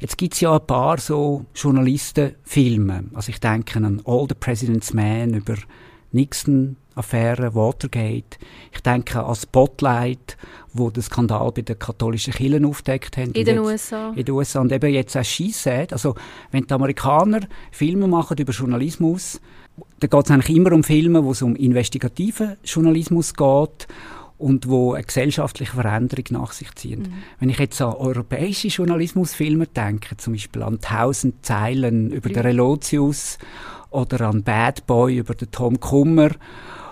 Jetzt 0.00 0.18
gibt 0.18 0.34
es 0.34 0.40
ja 0.40 0.54
ein 0.54 0.66
paar 0.66 0.98
so 0.98 1.44
Journalistenfilme. 1.54 3.04
Also 3.14 3.30
ich 3.30 3.40
denke 3.40 3.78
an 3.78 4.02
All 4.04 4.26
the 4.28 4.34
President's 4.34 4.92
Man 4.92 5.34
über 5.34 5.54
Nixon-Affäre, 6.12 7.54
Watergate. 7.54 8.38
Ich 8.72 8.80
denke 8.80 9.24
an 9.24 9.34
Spotlight, 9.34 10.36
wo 10.72 10.90
der 10.90 11.02
Skandal 11.02 11.52
bei 11.52 11.62
den 11.62 11.78
katholischen 11.78 12.32
Kirchen 12.32 12.64
aufdeckt 12.64 13.16
haben. 13.16 13.32
In 13.32 13.44
den 13.44 13.58
USA. 13.58 14.10
In 14.10 14.24
den 14.24 14.34
USA. 14.34 14.60
Und 14.60 14.72
eben 14.72 14.92
jetzt 14.92 15.16
auch 15.16 15.24
Scheissät. 15.24 15.92
Also 15.92 16.14
wenn 16.50 16.66
die 16.66 16.74
Amerikaner 16.74 17.40
Filme 17.70 18.06
machen 18.08 18.36
über 18.38 18.52
Journalismus, 18.52 19.40
dann 20.00 20.10
geht 20.10 20.24
es 20.24 20.30
eigentlich 20.30 20.56
immer 20.56 20.72
um 20.72 20.84
Filme, 20.84 21.24
wo 21.24 21.32
es 21.32 21.42
um 21.42 21.56
investigativen 21.56 22.56
Journalismus 22.64 23.34
geht 23.34 23.88
und 24.42 24.68
wo 24.68 24.94
eine 24.94 25.04
gesellschaftliche 25.04 25.72
Veränderung 25.72 26.24
nach 26.30 26.52
sich 26.52 26.74
ziehen. 26.74 27.02
Mhm. 27.02 27.12
Wenn 27.38 27.50
ich 27.50 27.58
jetzt 27.58 27.80
an 27.80 27.94
europäische 27.94 28.68
Journalismusfilme 28.68 29.68
denke, 29.68 30.16
zum 30.16 30.32
Beispiel 30.32 30.62
an 30.62 30.80
Tausend 30.80 31.46
Zeilen 31.46 32.10
über 32.10 32.28
ja. 32.28 32.34
den 32.34 32.46
Relotius 32.46 33.38
oder 33.90 34.22
an 34.22 34.42
Bad 34.42 34.84
Boy 34.86 35.18
über 35.18 35.34
den 35.34 35.50
Tom 35.52 35.78
Kummer 35.78 36.30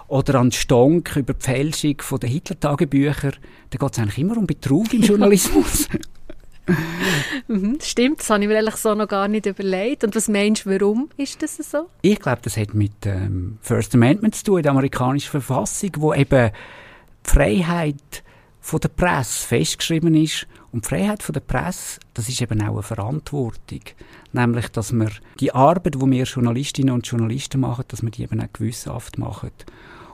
oder 0.06 0.36
an 0.36 0.52
Stonk 0.52 1.16
über 1.16 1.34
die 1.34 1.44
Fälschung 1.44 1.96
von 2.00 2.20
den 2.20 2.30
Hitler-Tagebücher, 2.30 3.32
dann 3.70 3.78
geht 3.78 3.92
es 3.92 3.98
eigentlich 3.98 4.18
immer 4.18 4.36
um 4.36 4.46
Betrug 4.46 4.94
im 4.94 5.02
Journalismus. 5.02 5.88
mhm, 7.48 7.78
stimmt, 7.82 8.20
das 8.20 8.30
habe 8.30 8.42
ich 8.42 8.48
mir 8.48 8.54
ehrlich 8.54 8.76
so 8.76 8.94
noch 8.94 9.08
gar 9.08 9.26
nicht 9.26 9.46
überlegt. 9.46 10.04
Und 10.04 10.14
was 10.14 10.28
meinst 10.28 10.66
du, 10.66 10.70
warum 10.70 11.10
ist 11.16 11.42
das 11.42 11.56
so? 11.56 11.88
Ich 12.02 12.20
glaube, 12.20 12.42
das 12.42 12.56
hat 12.56 12.74
mit 12.74 13.04
dem 13.04 13.12
ähm, 13.12 13.58
First 13.60 13.92
Amendment 13.96 14.36
zu 14.36 14.44
tun, 14.44 14.58
in 14.58 14.62
der 14.62 14.72
amerikanischen 14.72 15.30
Verfassung, 15.30 15.90
wo 15.96 16.14
eben 16.14 16.52
Freiheit 17.30 18.24
von 18.58 18.80
der 18.80 18.88
Presse 18.88 19.46
festgeschrieben 19.46 20.16
ist. 20.16 20.48
Und 20.72 20.84
die 20.84 20.88
Freiheit 20.88 21.22
von 21.22 21.32
der 21.32 21.40
Presse, 21.40 22.00
das 22.12 22.28
ist 22.28 22.42
eben 22.42 22.60
auch 22.60 22.72
eine 22.72 22.82
Verantwortung. 22.82 23.82
Nämlich, 24.32 24.68
dass 24.68 24.92
wir 24.92 25.10
die 25.38 25.54
Arbeit, 25.54 25.94
die 25.94 26.10
wir 26.10 26.24
Journalistinnen 26.24 26.92
und 26.92 27.06
Journalisten 27.06 27.60
machen, 27.60 27.84
dass 27.86 28.02
wir 28.02 28.10
die 28.10 28.24
eben 28.24 28.40
auch 28.40 28.52
gewissenhaft 28.52 29.16
machen. 29.16 29.52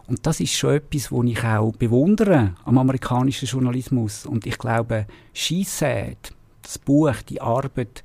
Und 0.06 0.26
das 0.26 0.40
ist 0.40 0.52
schon 0.52 0.74
etwas, 0.74 1.10
was 1.10 1.24
ich 1.24 1.42
auch 1.42 1.72
bewundere 1.72 2.54
am 2.64 2.76
amerikanischen 2.76 3.48
Journalismus. 3.48 4.26
Und 4.26 4.44
ich 4.44 4.58
glaube, 4.58 5.06
She 5.32 5.64
Said, 5.64 6.34
das 6.60 6.78
Buch, 6.78 7.14
die 7.30 7.40
Arbeit, 7.40 8.04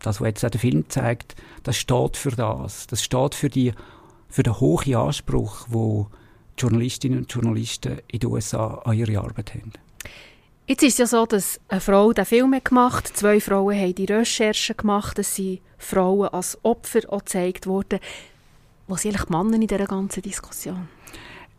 das, 0.00 0.20
was 0.20 0.28
jetzt 0.28 0.44
auch 0.44 0.50
der 0.50 0.60
Film 0.60 0.84
zeigt, 0.90 1.34
das 1.62 1.78
steht 1.78 2.18
für 2.18 2.32
das. 2.32 2.86
Das 2.88 3.02
steht 3.02 3.34
für, 3.34 3.48
die, 3.48 3.72
für 4.28 4.42
den 4.42 4.60
hohen 4.60 4.94
Anspruch, 4.96 5.64
wo 5.70 6.08
Journalistinnen 6.58 7.20
und 7.20 7.32
Journalisten 7.32 7.98
in 8.08 8.20
den 8.20 8.30
USA 8.30 8.82
an 8.84 8.96
ihre 8.96 9.18
Arbeit 9.18 9.54
haben. 9.54 9.72
Jetzt 10.66 10.82
ist 10.82 10.94
es 10.94 10.98
ja 10.98 11.06
so, 11.06 11.26
dass 11.26 11.60
eine 11.68 11.80
Frau 11.80 12.12
den 12.12 12.24
Film 12.24 12.54
gemacht 12.64 13.08
hat, 13.08 13.16
zwei 13.16 13.38
Frauen 13.38 13.78
haben 13.78 13.94
die 13.94 14.06
Recherchen 14.06 14.76
gemacht, 14.76 15.18
dass 15.18 15.34
sie 15.34 15.60
Frauen 15.76 16.28
als 16.28 16.58
Opfer 16.62 17.00
auch 17.10 17.18
gezeigt 17.18 17.66
wurden. 17.66 18.00
Was 18.86 19.02
sind 19.02 19.10
eigentlich 19.10 19.26
die 19.26 19.32
Männer 19.32 19.54
in 19.56 19.66
dieser 19.66 19.86
ganzen 19.86 20.22
Diskussion? 20.22 20.88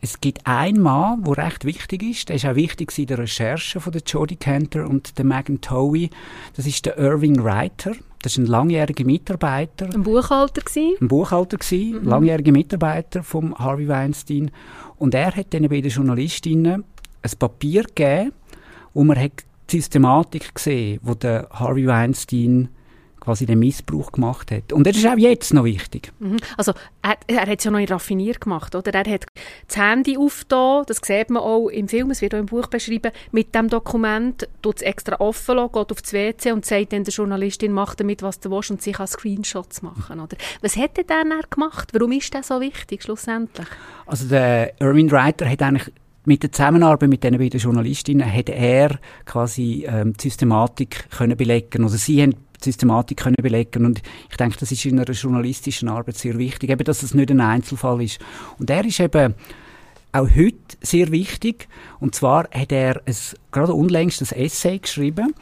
Es 0.02 0.22
gibt 0.22 0.46
einen 0.46 0.82
Mann, 0.82 1.24
der 1.24 1.38
recht 1.38 1.66
wichtig 1.66 2.04
ist. 2.04 2.30
Der 2.30 2.36
ist 2.36 2.46
auch 2.46 2.56
wichtig 2.56 2.96
in 2.98 3.08
der 3.08 3.18
Recherche 3.18 3.80
von 3.80 3.92
der 3.92 4.04
Jodie 4.06 4.36
Cantor 4.36 4.88
und 4.88 5.18
der 5.18 5.26
Megan 5.26 5.62
Towie. 5.62 6.10
Das 6.56 6.68
ist 6.68 6.86
der 6.86 6.98
Irving 6.98 7.40
Reiter. 7.40 7.94
Das 8.22 8.34
ist 8.34 8.38
ein 8.38 8.46
langjähriger 8.46 9.06
Mitarbeiter. 9.06 9.88
Ein 9.94 10.04
Buchhalter? 10.04 10.62
Ein 10.76 11.08
Buchhalter 11.08 11.58
mhm. 11.72 12.04
langjähriger 12.04 12.52
Mitarbeiter 12.52 13.24
vom 13.24 13.56
Harvey 13.58 13.88
Weinstein. 13.88 14.52
Und 14.98 15.14
er 15.14 15.36
hat 15.36 15.54
dann 15.54 15.68
bei 15.68 15.82
den 15.82 15.92
Journalistinnen 15.92 16.84
ein 17.22 17.32
Papier 17.40 17.84
gegeben, 17.84 18.32
wo 18.94 19.04
man 19.04 19.20
hat 19.20 19.44
die 19.70 19.82
Systematik 19.82 20.56
gesehen, 20.56 21.00
wo 21.04 21.16
der 21.16 21.48
Harvey 21.52 21.88
Weinstein 21.88 22.70
quasi 23.26 23.46
den 23.46 23.60
Missbrauch 23.60 24.12
gemacht 24.12 24.52
hat. 24.52 24.72
Und 24.72 24.86
das 24.86 24.96
ist 24.96 25.08
auch 25.08 25.18
jetzt 25.18 25.54
noch 25.54 25.64
wichtig. 25.64 26.14
Mhm. 26.20 26.38
Also 26.58 26.74
er, 27.02 27.18
er 27.28 27.48
hat 27.48 27.58
es 27.58 27.64
ja 27.66 27.72
noch 27.72 27.90
raffiniert 27.90 28.40
gemacht, 28.40 28.76
oder? 28.76 28.94
Er 28.94 29.12
hat 29.12 29.26
das 29.68 29.78
Handy 29.78 30.18
aufgetan, 30.18 30.84
das 30.88 31.02
sieht 31.04 31.32
man 31.32 31.42
auch 31.42 31.68
im 31.70 31.88
Film, 31.88 32.12
es 32.12 32.22
wird 32.22 32.36
auch 32.36 32.40
im 32.40 32.46
Buch 32.46 32.68
beschrieben, 32.68 33.12
mit 33.32 33.54
dem 33.56 33.68
Dokument, 33.68 34.48
tut 34.62 34.78
es 34.78 34.82
extra 34.84 35.20
offen 35.20 35.56
lassen, 35.56 35.72
geht 35.74 35.92
auf 35.92 36.02
das 36.02 36.14
WC 36.14 36.52
und 36.52 36.66
sagt 36.66 36.94
dann 36.94 37.04
der 37.04 37.14
Journalistin, 37.14 37.72
mach 37.72 37.96
damit, 37.96 38.22
was 38.22 38.40
du 38.40 38.52
willst 38.52 38.70
und 38.70 38.82
sie 38.82 38.92
kann 38.92 39.08
Screenshots 39.08 39.82
machen, 39.82 40.20
oder? 40.20 40.38
Was 40.62 40.78
hat 40.78 40.98
er 40.98 41.04
dann 41.04 41.34
gemacht? 41.50 41.90
Warum 41.94 42.12
ist 42.12 42.34
das 42.34 42.48
so 42.48 42.62
wichtig, 42.62 43.04
schlussendlich? 43.04 43.68
Also 44.06 44.28
der 44.28 44.80
Irwin 44.80 45.10
Reiter 45.10 45.50
hat 45.50 45.62
eigentlich 45.64 45.92
mit 46.26 46.44
der 46.44 46.52
Zusammenarbeit 46.52 47.10
mit 47.10 47.24
diesen 47.24 47.38
beiden 47.38 47.60
Journalistinnen 47.60 48.32
hat 48.32 48.50
er 48.50 49.00
quasi 49.26 49.86
ähm, 49.88 50.14
die 50.14 50.30
Systematik 50.30 51.10
können 51.12 51.38
belegen. 51.38 51.84
Also 51.84 51.98
sie 51.98 52.22
haben 52.22 52.36
die 52.60 52.66
Systematik 52.66 53.18
können 53.18 53.36
belegen 53.42 53.86
und 53.86 54.02
ich 54.30 54.38
denke, 54.38 54.58
das 54.60 54.72
ist 54.72 54.86
in 54.86 55.00
einer 55.00 55.12
journalistischen 55.12 55.90
Arbeit 55.90 56.18
sehr 56.18 56.38
wichtig, 56.38 56.70
eben, 56.70 56.84
dass 56.84 57.04
es 57.04 57.14
nicht 57.14 57.32
ein 57.32 57.42
Einzelfall 57.42 58.02
ist. 58.02 58.20
Und 58.60 58.70
er 58.70 58.86
ist 58.86 59.00
eben 59.00 59.36
auch 60.12 60.30
heute 60.36 60.78
sehr 60.82 61.12
wichtig 61.12 61.68
und 62.00 62.16
zwar 62.16 62.50
hat 62.52 62.72
er 62.72 63.02
ein, 63.06 63.16
gerade 63.52 63.74
unlängst 63.74 64.22
ein 64.22 64.40
Essay 64.40 64.80
geschrieben 64.80 65.34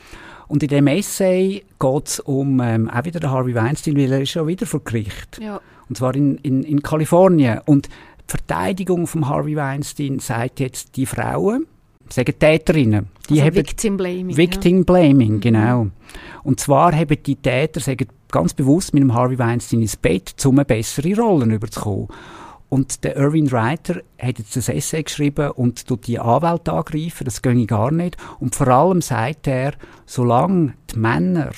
und 0.48 0.62
in 0.62 0.70
dem 0.70 0.88
Essay 0.88 1.64
geht 1.80 2.08
es 2.08 2.20
um 2.20 2.60
ähm, 2.60 2.90
auch 2.90 3.06
wieder 3.06 3.20
den 3.20 3.32
Harvey 3.32 3.56
Weinstein, 3.56 3.98
weil 3.98 4.12
er 4.12 4.22
ist 4.22 4.34
ja 4.34 4.46
wieder 4.46 4.66
vor 4.66 4.84
Gericht. 4.84 5.40
Ja. 5.42 5.60
Und 5.90 5.98
zwar 5.98 6.16
in, 6.16 6.38
in, 6.38 6.64
in 6.64 6.82
Kalifornien. 6.82 7.60
Und 7.66 7.90
Verteidigung 8.28 9.08
von 9.08 9.28
Harvey 9.28 9.56
Weinstein 9.56 10.20
sagt 10.20 10.60
jetzt, 10.60 10.96
die 10.96 11.06
Frauen, 11.06 11.66
sagen 12.10 12.34
Täterinnen, 12.38 13.08
die 13.30 13.34
also 13.34 13.46
haben 13.46 13.56
Victim 13.56 13.98
Blaming. 13.98 14.38
Victim 14.38 14.78
ja. 14.80 14.84
Blaming, 14.84 15.34
mhm. 15.34 15.40
genau. 15.40 15.88
Und 16.44 16.60
zwar 16.60 16.94
haben 16.94 17.24
die 17.24 17.36
Täter 17.36 17.80
sagen 17.80 18.08
ganz 18.30 18.54
bewusst 18.54 18.94
mit 18.94 19.04
dem 19.04 19.14
Harvey 19.14 19.38
Weinstein 19.38 19.82
ins 19.82 19.96
Bett, 19.96 20.44
um 20.46 20.58
eine 20.58 20.66
bessere 20.66 21.16
Rollen 21.16 21.52
überzukommen. 21.52 22.08
Und 22.70 23.04
der 23.04 23.16
Irving 23.18 23.50
Reiter 23.50 24.02
hat 24.20 24.40
jetzt 24.40 24.58
ein 24.58 24.76
Essay 24.76 25.04
geschrieben 25.04 25.52
und 25.52 25.88
tut 25.88 26.08
die 26.08 26.18
Anwälte 26.18 26.74
angreifen, 26.74 27.26
das 27.26 27.44
ginge 27.44 27.68
gar 27.68 27.92
nicht. 27.92 28.18
Und 28.40 28.56
vor 28.56 28.68
allem 28.68 29.02
sagt 29.02 29.48
er, 29.48 29.74
solange 30.08 30.74
die 30.92 30.98
Männer 30.98 31.52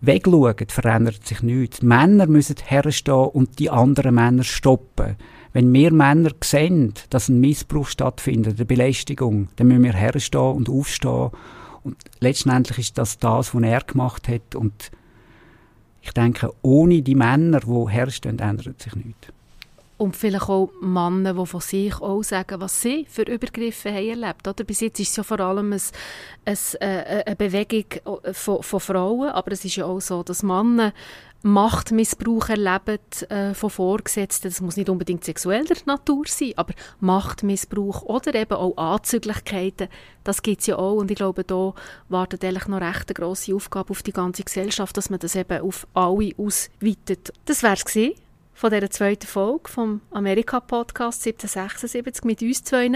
wegschauen, 0.00 0.54
verändert 0.68 1.26
sich 1.26 1.42
nichts. 1.42 1.80
Die 1.80 1.86
Männer 1.86 2.26
müssen 2.26 2.56
herstehen 2.64 3.14
und 3.14 3.58
die 3.58 3.70
anderen 3.70 4.14
Männer 4.14 4.44
stoppen. 4.44 5.16
Wenn 5.52 5.72
wir 5.72 5.92
Männer 5.92 6.30
sehen, 6.42 6.94
dass 7.10 7.28
ein 7.28 7.40
Missbrauch 7.40 7.86
stattfindet, 7.86 8.56
eine 8.56 8.66
Belästigung, 8.66 9.48
dann 9.56 9.68
müssen 9.68 9.84
wir 9.84 9.94
herstehen 9.94 10.52
und 10.52 10.68
aufstehen. 10.68 11.30
Und 11.82 11.96
letztendlich 12.20 12.78
ist 12.78 12.98
das 12.98 13.18
das, 13.18 13.54
was 13.54 13.62
er 13.62 13.80
gemacht 13.80 14.28
hat. 14.28 14.54
Und 14.54 14.90
ich 16.02 16.12
denke, 16.12 16.52
ohne 16.62 17.02
die 17.02 17.14
Männer, 17.14 17.60
die 17.60 17.90
herstehen, 17.90 18.38
ändert 18.38 18.82
sich 18.82 18.94
nichts. 18.94 19.28
Und 19.98 20.14
vielleicht 20.14 20.48
auch 20.48 20.70
Männer, 20.82 21.34
die 21.34 21.46
von 21.46 21.60
sich 21.60 21.94
auch 22.00 22.22
sagen, 22.22 22.60
was 22.60 22.82
sie 22.82 23.06
für 23.08 23.22
Übergriffe 23.22 23.90
haben 23.90 24.08
erlebt. 24.08 24.46
Oder? 24.46 24.64
Bis 24.64 24.80
jetzt 24.80 25.00
ist 25.00 25.10
es 25.10 25.16
ja 25.16 25.22
vor 25.22 25.40
allem 25.40 25.72
ein, 25.72 25.80
ein, 26.44 26.58
äh, 26.80 27.24
eine 27.26 27.36
Bewegung 27.36 27.86
von, 28.32 28.62
von, 28.62 28.80
Frauen, 28.80 29.30
aber 29.30 29.52
es 29.52 29.64
ist 29.64 29.76
ja 29.76 29.86
auch 29.86 30.00
so, 30.00 30.22
dass 30.22 30.42
Männer 30.42 30.92
Machtmissbrauch 31.42 32.48
erleben 32.48 32.98
äh, 33.28 33.54
von 33.54 33.70
Vorgesetzten. 33.70 34.48
Das 34.48 34.60
muss 34.60 34.76
nicht 34.76 34.88
unbedingt 34.88 35.24
sexueller 35.24 35.76
Natur 35.86 36.24
sein, 36.26 36.52
aber 36.56 36.74
Machtmissbrauch 37.00 38.02
oder 38.02 38.34
eben 38.34 38.54
auch 38.54 38.76
Anzüglichkeiten, 38.76 39.88
das 40.24 40.42
gibt 40.42 40.60
es 40.62 40.66
ja 40.66 40.76
auch. 40.76 40.96
Und 40.96 41.10
ich 41.10 41.16
glaube, 41.16 41.44
da 41.44 41.72
wartet 42.08 42.44
eigentlich 42.44 42.66
noch 42.66 42.80
recht 42.80 43.08
eine 43.08 43.14
grosse 43.14 43.54
Aufgabe 43.54 43.90
auf 43.90 44.02
die 44.02 44.12
ganze 44.12 44.42
Gesellschaft, 44.42 44.96
dass 44.96 45.08
man 45.08 45.20
das 45.20 45.36
eben 45.36 45.60
auf 45.60 45.86
alle 45.94 46.32
ausweitet. 46.36 47.32
Das 47.44 47.62
wäre 47.62 47.74
es 47.74 47.84
von 48.56 48.70
dieser 48.70 48.90
zweiten 48.90 49.26
Folge 49.26 49.70
vom 49.70 50.00
Amerika-Podcast 50.10 51.26
1776 51.26 52.24
mit 52.24 52.40
uns 52.40 52.64
zwei. 52.64 52.90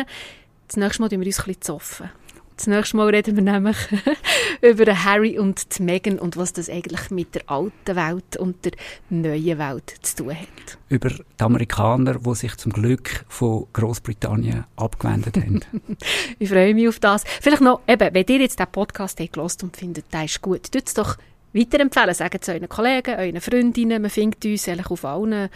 Das 0.66 0.76
nächste 0.76 1.02
Mal 1.02 1.10
tun 1.10 1.20
wir 1.20 1.26
uns 1.26 1.38
ein 1.38 1.44
bisschen 1.44 1.62
zoffen. 1.62 2.10
Das 2.56 2.66
nächste 2.66 2.96
Mal 2.96 3.08
reden 3.08 3.36
wir 3.36 3.42
nämlich 3.42 3.76
über 4.62 5.04
Harry 5.04 5.38
und 5.38 5.78
die 5.78 5.82
Meghan 5.82 6.18
und 6.18 6.36
was 6.36 6.52
das 6.52 6.68
eigentlich 6.68 7.10
mit 7.10 7.34
der 7.34 7.48
alten 7.50 7.96
Welt 7.96 8.36
und 8.38 8.64
der 8.64 8.72
neuen 9.08 9.58
Welt 9.58 9.94
zu 10.02 10.16
tun 10.16 10.34
hat. 10.34 10.78
Über 10.88 11.08
die 11.08 11.24
Amerikaner, 11.38 12.18
die 12.18 12.34
sich 12.34 12.56
zum 12.56 12.72
Glück 12.72 13.24
von 13.28 13.66
Großbritannien 13.72 14.64
abgewendet 14.76 15.36
haben. 15.36 15.60
ich 16.38 16.48
freue 16.48 16.74
mich 16.74 16.88
auf 16.88 16.98
das. 16.98 17.24
Vielleicht 17.40 17.62
noch, 17.62 17.80
eben, 17.86 18.14
wenn 18.14 18.26
ihr 18.28 18.40
jetzt 18.40 18.58
diesen 18.58 18.72
Podcast 18.72 19.20
habt 19.20 19.62
und 19.62 19.76
findet, 19.76 20.12
der 20.12 20.24
ist 20.24 20.40
gut, 20.42 20.70
tut 20.70 20.86
es 20.86 20.94
doch 20.94 21.16
weiterempfehlen. 21.52 22.14
Sagt 22.14 22.42
es 22.42 22.48
euren 22.48 22.68
Kollegen, 22.68 23.18
euren 23.18 23.40
Freundinnen. 23.40 24.02
Man 24.02 24.10
findet 24.10 24.44
uns 24.44 24.68
eigentlich 24.68 24.90
auf 24.90 25.04
allen 25.04 25.32
äh, 25.32 25.48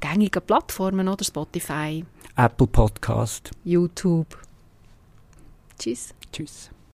gängigen 0.00 0.42
Plattformen, 0.42 1.08
oder? 1.08 1.24
Spotify. 1.24 2.04
Apple 2.36 2.66
Podcast. 2.66 3.50
YouTube. 3.64 4.38
Tschüss. 5.78 6.14
Tschüss. 6.32 6.69